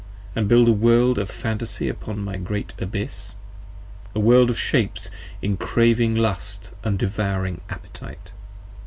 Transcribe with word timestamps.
And 0.35 0.47
build 0.47 0.67
a 0.67 0.71
World 0.71 1.19
of 1.19 1.29
Phantasy 1.29 1.87
upon 1.87 2.23
my 2.23 2.35
Great 2.37 2.73
Abyss? 2.79 3.35
A 4.15 4.19
World 4.19 4.49
of 4.49 4.57
Shapes 4.57 5.11
in 5.43 5.57
craving 5.57 6.15
lust 6.15 6.71
& 6.85 6.97
devouring 6.97 7.61
appetite. 7.69 8.31